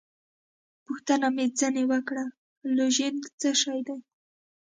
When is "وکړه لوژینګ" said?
1.91-3.21